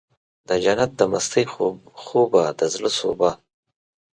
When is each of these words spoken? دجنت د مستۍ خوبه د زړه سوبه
دجنت 0.49 0.91
د 0.99 1.01
مستۍ 1.11 1.45
خوبه 2.03 2.43
د 2.59 2.61
زړه 2.73 2.89
سوبه 2.99 3.29